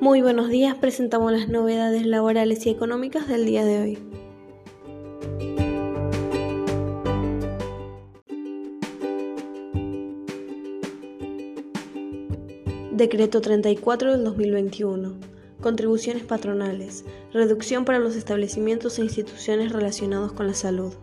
Muy 0.00 0.22
buenos 0.22 0.48
días, 0.48 0.74
presentamos 0.76 1.30
las 1.30 1.50
novedades 1.50 2.06
laborales 2.06 2.64
y 2.64 2.70
económicas 2.70 3.28
del 3.28 3.44
día 3.44 3.66
de 3.66 3.80
hoy. 3.82 3.98
Decreto 12.92 13.42
34 13.42 14.12
del 14.12 14.24
2021. 14.24 15.16
Contribuciones 15.60 16.24
patronales. 16.24 17.04
Reducción 17.34 17.84
para 17.84 17.98
los 17.98 18.16
establecimientos 18.16 18.98
e 18.98 19.02
instituciones 19.02 19.70
relacionados 19.70 20.32
con 20.32 20.46
la 20.46 20.54
salud. 20.54 20.94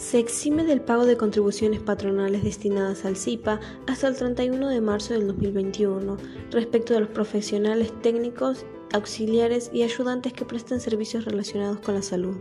Se 0.00 0.18
exime 0.18 0.64
del 0.64 0.80
pago 0.80 1.04
de 1.04 1.18
contribuciones 1.18 1.80
patronales 1.80 2.42
destinadas 2.42 3.04
al 3.04 3.16
CIPA 3.16 3.60
hasta 3.86 4.08
el 4.08 4.16
31 4.16 4.68
de 4.68 4.80
marzo 4.80 5.12
del 5.12 5.26
2021 5.26 6.16
respecto 6.50 6.94
de 6.94 7.00
los 7.00 7.10
profesionales 7.10 7.92
técnicos, 8.00 8.64
auxiliares 8.94 9.70
y 9.74 9.82
ayudantes 9.82 10.32
que 10.32 10.46
presten 10.46 10.80
servicios 10.80 11.26
relacionados 11.26 11.80
con 11.80 11.94
la 11.94 12.02
salud. 12.02 12.34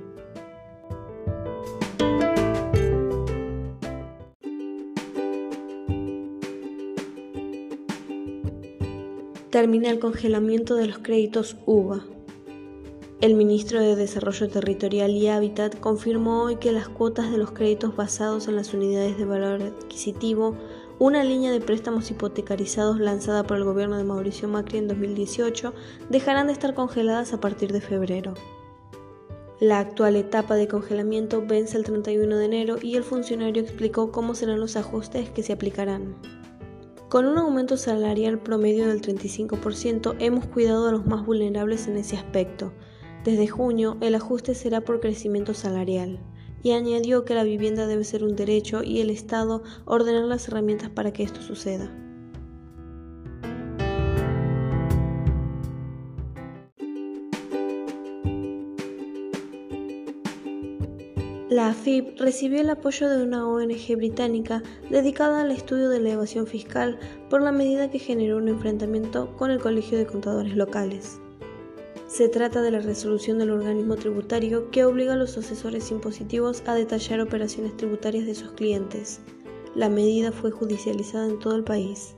Termina 9.50 9.90
el 9.92 10.00
congelamiento 10.00 10.76
de 10.76 10.88
los 10.88 11.00
créditos 11.00 11.58
UVA. 11.66 12.06
El 13.22 13.34
ministro 13.34 13.82
de 13.82 13.98
Desarrollo 13.98 14.48
Territorial 14.48 15.12
y 15.12 15.28
Hábitat 15.28 15.78
confirmó 15.78 16.44
hoy 16.44 16.56
que 16.56 16.72
las 16.72 16.88
cuotas 16.88 17.30
de 17.30 17.38
los 17.38 17.52
créditos 17.52 17.94
basados 17.94 18.48
en 18.48 18.56
las 18.56 18.74
unidades 18.74 19.18
de 19.18 19.26
valor 19.26 19.62
adquisitivo, 19.62 20.56
una 21.00 21.26
línea 21.26 21.52
de 21.52 21.60
préstamos 21.60 22.10
hipotecarizados 22.10 22.98
lanzada 23.02 23.44
por 23.44 23.58
el 23.58 23.66
gobierno 23.66 23.98
de 23.98 24.06
Mauricio 24.06 24.48
Macri 24.48 24.78
en 24.78 24.88
2018, 24.88 25.74
dejarán 26.10 26.48
de 26.48 26.54
estar 26.54 26.74
congeladas 26.74 27.34
a 27.34 27.42
partir 27.42 27.74
de 27.74 27.82
febrero. 27.82 28.36
La 29.60 29.80
actual 29.80 30.16
etapa 30.16 30.56
de 30.56 30.70
congelamiento 30.70 31.44
vence 31.46 31.76
el 31.76 31.84
31 31.84 32.38
de 32.38 32.46
enero 32.46 32.78
y 32.82 32.96
el 32.96 33.04
funcionario 33.04 33.62
explicó 33.62 34.14
cómo 34.14 34.34
serán 34.34 34.62
los 34.62 34.78
ajustes 34.78 35.30
que 35.30 35.44
se 35.44 35.52
aplicarán. 35.52 36.16
Con 37.10 37.26
un 37.26 37.38
aumento 37.38 37.76
salarial 37.76 38.40
promedio 38.40 38.88
del 38.88 39.02
35%, 39.02 40.16
hemos 40.20 40.46
cuidado 40.46 40.88
a 40.88 40.94
los 40.94 41.06
más 41.06 41.26
vulnerables 41.26 41.90
en 41.90 41.98
ese 41.98 42.16
aspecto, 42.16 42.72
desde 43.24 43.48
junio, 43.48 43.98
el 44.02 44.16
ajuste 44.16 44.56
será 44.56 44.82
por 44.82 45.00
crecimiento 45.00 45.54
salarial, 45.54 46.20
y 46.64 46.72
añadió 46.72 47.26
que 47.26 47.36
la 47.36 47.44
vivienda 47.44 47.88
debe 47.88 48.04
ser 48.04 48.24
un 48.24 48.36
derecho 48.36 48.84
y 48.84 49.02
el 49.02 49.10
Estado 49.10 49.64
ordenar 49.86 50.26
las 50.26 50.48
herramientas 50.48 50.90
para 50.90 51.12
que 51.12 51.24
esto 51.24 51.42
suceda. 51.42 51.90
La 61.50 61.70
AFIP 61.70 62.20
recibió 62.20 62.62
el 62.62 62.70
apoyo 62.70 63.10
de 63.10 63.24
una 63.24 63.48
ONG 63.48 63.96
británica 63.98 64.62
dedicada 64.92 65.42
al 65.42 65.52
estudio 65.52 65.90
de 65.90 66.00
la 66.00 66.12
evasión 66.12 66.46
fiscal 66.46 67.00
por 67.30 67.42
la 67.42 67.52
medida 67.52 67.90
que 67.90 67.98
generó 67.98 68.38
un 68.38 68.50
enfrentamiento 68.50 69.36
con 69.36 69.50
el 69.50 69.60
Colegio 69.60 69.98
de 69.98 70.06
Contadores 70.06 70.56
Locales. 70.56 71.20
Se 72.10 72.28
trata 72.28 72.64
de 72.64 72.72
la 72.72 72.80
resolución 72.80 73.38
del 73.38 73.52
organismo 73.52 73.96
tributario 73.96 74.72
que 74.72 74.84
obliga 74.84 75.14
a 75.14 75.16
los 75.16 75.38
asesores 75.38 75.92
impositivos 75.92 76.64
a 76.66 76.74
detallar 76.74 77.22
operaciones 77.22 77.78
tributarias 77.78 78.26
de 78.26 78.34
sus 78.34 78.52
clientes. 78.54 79.20
La 79.76 79.90
medida 79.90 80.32
fue 80.32 80.50
judicializada 80.50 81.28
en 81.28 81.38
todo 81.38 81.56
el 81.56 81.64
país. 81.64 82.16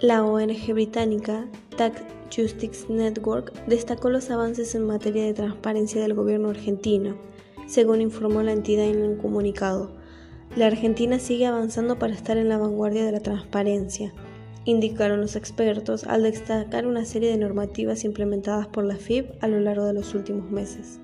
La 0.00 0.24
ONG 0.24 0.72
británica 0.72 1.46
Tax 1.76 2.02
Justice 2.34 2.92
Network 2.92 3.52
destacó 3.66 4.10
los 4.10 4.30
avances 4.30 4.74
en 4.74 4.84
materia 4.84 5.24
de 5.24 5.34
transparencia 5.34 6.02
del 6.02 6.14
gobierno 6.14 6.48
argentino, 6.50 7.14
según 7.68 8.00
informó 8.00 8.42
la 8.42 8.52
entidad 8.52 8.86
en 8.86 9.04
un 9.04 9.16
comunicado. 9.16 9.92
La 10.56 10.66
Argentina 10.66 11.20
sigue 11.20 11.46
avanzando 11.46 12.00
para 12.00 12.14
estar 12.14 12.36
en 12.36 12.48
la 12.48 12.58
vanguardia 12.58 13.04
de 13.04 13.12
la 13.12 13.20
transparencia 13.20 14.12
indicaron 14.64 15.20
los 15.20 15.36
expertos 15.36 16.04
al 16.04 16.22
destacar 16.22 16.86
una 16.86 17.04
serie 17.04 17.30
de 17.30 17.38
normativas 17.38 18.04
implementadas 18.04 18.68
por 18.68 18.84
la 18.84 18.96
FIB 18.96 19.32
a 19.40 19.48
lo 19.48 19.60
largo 19.60 19.84
de 19.84 19.94
los 19.94 20.14
últimos 20.14 20.50
meses. 20.50 21.00